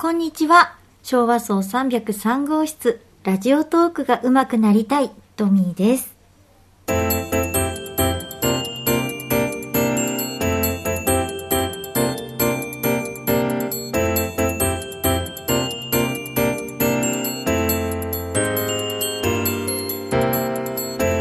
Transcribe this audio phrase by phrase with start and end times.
[0.00, 0.76] こんにちは。
[1.02, 6.14] 昭和層303号室、ラジオトークが上手くなりたい、トミーです。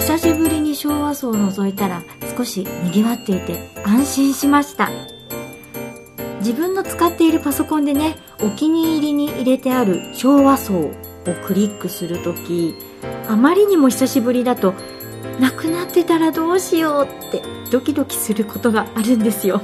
[0.02, 2.04] 久しぶりに昭和層を覗いたら
[2.38, 5.17] 少し賑わっていて安心しました。
[6.48, 10.92] 自分の使っているパソコンでねお気に入りに入れてある昭和層を
[11.46, 12.74] クリックするとき
[13.28, 14.74] あまりにも久しぶりだと
[15.42, 19.62] なくなってたらどうしようってドキドキすることがあるんですよ。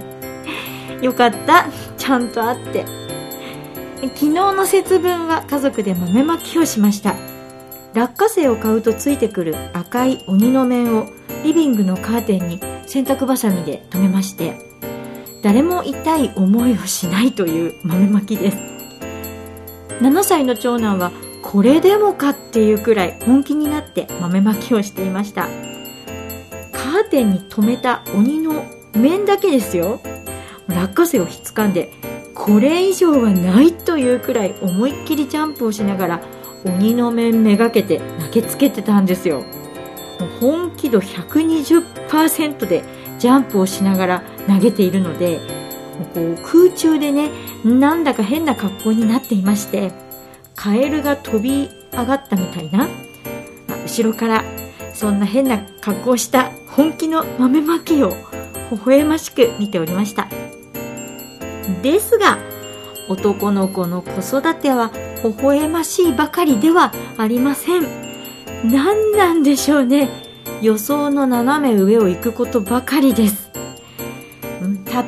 [1.02, 1.68] よかった。
[1.98, 2.86] ちゃんとあって。
[4.02, 7.16] 昨日の節分は家族で豆まきをしました。
[7.94, 11.08] 落花生を買うとついてくる赤い鬼の面を
[11.46, 14.73] リビングのカーテンに洗濯ばさみで留めまして
[15.44, 18.58] 誰も痛い思いをしないという豆まきです。
[20.00, 21.12] 7歳の長男は
[21.42, 25.50] これでもかっていうくらい本気になって豆まきをしていました。
[26.72, 28.64] カーテンに留めた鬼の
[28.94, 30.00] 面だけですよ。
[30.68, 31.92] 落花生をひっつかんで
[32.34, 36.22] これ以上はないというくらい思いっきりジャンプをしながら
[36.64, 39.44] 鬼の面めがけて投げつけてたんですよ。
[40.40, 42.84] 本気度120%で
[43.20, 45.40] ジャンプをしながら投げているので
[46.14, 47.30] こう空中でね
[47.64, 49.92] なんだか変な格好になっていまして
[50.56, 52.88] カエルが飛び上がったみたいな、
[53.68, 54.44] まあ、後ろから
[54.94, 58.10] そんな変な格好をした本気の豆まきを
[58.72, 60.28] 微笑ましく見ておりました。
[61.82, 62.38] ですが
[63.10, 64.92] 男の子の子育ては
[65.24, 67.84] 微笑ましいばかりではありません。
[68.64, 70.10] 何なんでしょうね。
[70.62, 73.43] 予想の斜め上を行くことばかりです。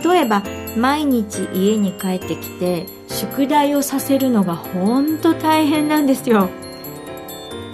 [0.04, 0.44] 例えば
[0.78, 6.50] 毎日家に帰ってきて宿題をさせるのがほんと大変なんですよ。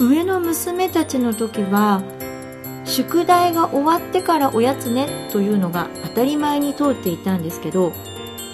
[0.00, 2.02] 上の娘たちの時は
[2.84, 7.92] 宿題が終わってからおやつねというのが当たり前に通っていたんですけど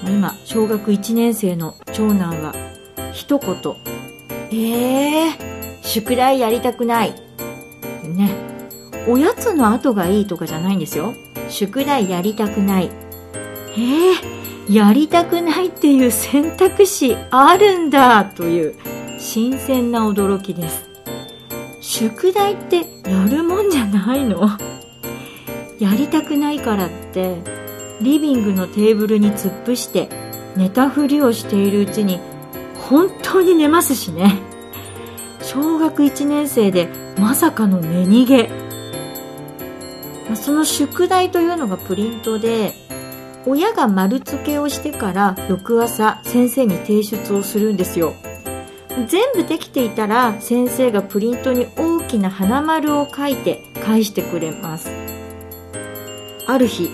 [0.06, 2.54] 今小学1年生の長男は
[3.12, 3.48] 一言
[4.52, 5.32] 「えー、
[5.82, 7.14] 宿題やりたくない」
[8.04, 8.30] ね
[9.08, 11.14] おやつの後がいいとかじゃないんですよ。
[11.48, 12.90] 宿題やりたくない。
[13.78, 18.74] えー、やりたくないっていう選択肢あるんだという
[19.20, 20.88] 新鮮な驚きです。
[21.80, 22.78] 宿題って
[23.08, 24.48] やるもんじゃないの？
[25.78, 27.36] やりたくないからって
[28.00, 30.08] リビングのテーブルに突っ伏して
[30.56, 32.18] 寝たふりをしているうちに
[32.88, 34.38] 本当に寝ますしね。
[35.40, 38.50] 小学1年生でまさかの寝逃げ。
[40.34, 42.74] その宿題というのがプリントで
[43.48, 48.12] 親が丸付けをしてから翌朝先生に提出をするんですよ。
[49.08, 54.90] 全部できていたら先生がプリントに大きな花丸を書いて返してくれます。
[56.46, 56.90] ある日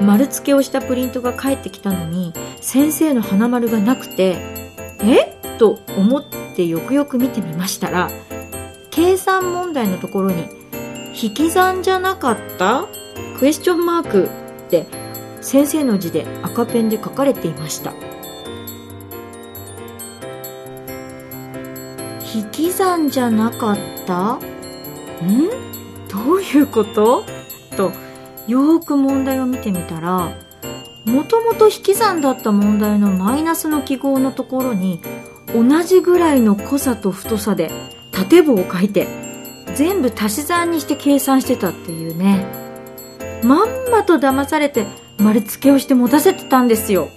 [0.00, 4.36] 丸付けをしたプリントが返ってきたのに先生の花丸がなくて
[5.02, 5.40] え？
[5.58, 6.24] と思っ
[6.54, 8.10] てよくよく見てみましたら
[8.90, 10.44] 計算問題のところに
[11.20, 12.86] 引き算じゃなかった？
[13.38, 14.28] クエスチョンマーク
[14.66, 14.86] って
[15.40, 17.92] 先生の字で赤ペンで書かれていました。
[22.32, 24.34] 引き算じゃなかった？
[24.34, 24.38] ん？
[26.08, 27.24] どういうこと？
[27.76, 27.92] と
[28.46, 30.32] よーく問題を見てみたら
[31.04, 35.00] もともと引き算だった問題のマイナスの記号のところに
[35.54, 37.70] 同じぐらいの濃さと太さで
[38.12, 39.06] 縦棒を書いて
[39.74, 42.44] 全部足し算にして計算してたっていうね。
[43.42, 44.86] まんまと騙されて
[45.20, 47.10] 丸付けをして持たせてたんですよ。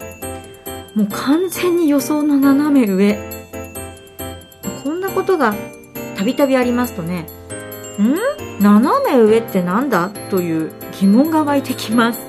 [0.96, 3.18] もう完全に予想の斜め上。
[4.84, 5.56] こんなことが
[6.16, 7.26] たびたびありますとね
[8.00, 8.62] ん？
[8.62, 10.10] 斜め上ってなんだ？
[10.30, 12.20] という疑問が湧いてきます。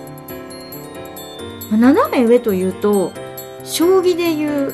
[1.71, 3.13] 斜め上というと
[3.65, 4.73] 将棋でいう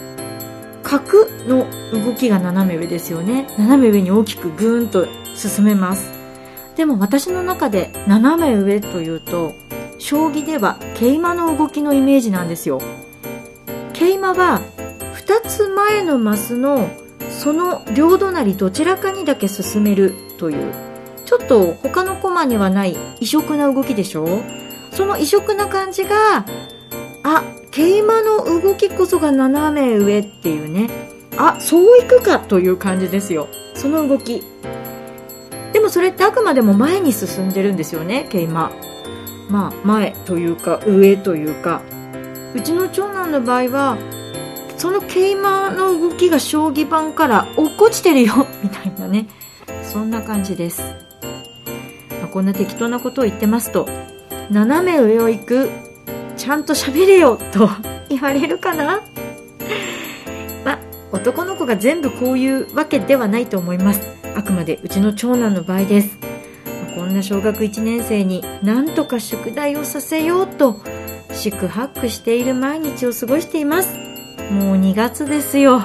[0.82, 3.47] 角の動きが斜め上ですよね。
[3.58, 6.12] 斜め上に大きくグーンと進めます。
[6.76, 9.52] でも私の中で斜め上というと
[10.00, 12.81] 将棋では桂馬の動きのイメージなんですよ。
[13.93, 14.61] 桂馬は
[15.14, 16.88] 2つ前のマスの
[17.31, 20.73] その両隣どちらかにだけ進めるという。
[21.26, 24.43] ちょっと他の駒にはない異色な動きでしょ？
[24.91, 26.44] その異色な感じが
[27.23, 30.91] あ桂馬の動きこそが斜め上っていうね。
[31.37, 33.47] あそういくかという感じですよ。
[33.75, 34.43] その動き。
[35.73, 38.73] でもそれってあくまでも前に進んでるんですよね桂馬。
[39.50, 41.82] まあ、前というか上というか。
[42.55, 43.97] うちの長男の場合は
[44.76, 49.29] その桂馬の動きが将棋盤から落っこちてるよみたいなね。
[49.82, 50.82] そんな感じです、
[52.20, 53.88] まあ、こんな適当なことを言ってますと
[54.50, 55.69] 斜め上を行く
[56.37, 57.69] ちゃんと喋れよと
[58.08, 59.02] 言われるかな。
[60.64, 60.79] まあ
[61.12, 64.00] 男の子が全部こういうわけではないと思います。
[64.35, 66.30] あくまでうちの長男の場合です。
[66.94, 70.81] こんな小学1年生になんとか宿題をさせようと
[71.32, 73.96] 四苦八苦している毎日を過ごしています。
[74.50, 75.82] もう2月ですよ。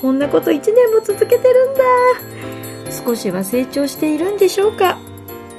[0.00, 1.84] こんなこと1年も続けてるんだ。
[3.04, 4.98] 少しは成長しているんでしょうか。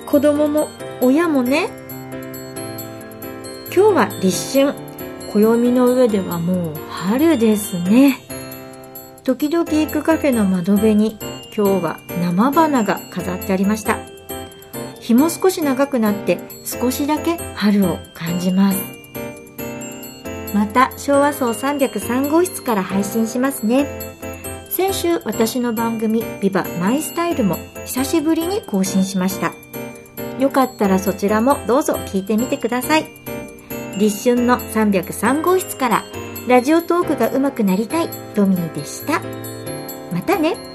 [0.05, 0.69] 子供も
[1.01, 1.69] 親もね。
[3.73, 4.73] 今日は立春。
[5.31, 8.19] 暦の上ではもう春ですね。
[9.23, 11.19] 時々行くカフェの窓辺に
[11.55, 14.08] 今日は生花が飾ってありました。
[15.09, 18.77] 日も少し長くなって少しだけ春を感じます。
[20.53, 23.88] また昭和層303号室から配信しますね。
[24.69, 29.53] 先週私の番組「ビバマイスタイルも久しぶりに更新しました。
[30.38, 33.07] よかったらそちらもどうぞ聞いてみてください。
[33.97, 36.03] 立春の303号室から
[36.47, 39.21] ラジオトークが上手くなりたいトミーでした。
[40.13, 40.69] またね。